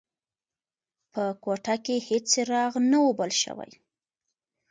په 1.11 1.23
کوټه 1.43 1.75
کې 1.85 1.95
هیڅ 2.07 2.25
څراغ 2.33 2.73
نه 2.91 2.97
و 3.03 3.07
بل 3.19 3.31
شوی. 3.41 3.71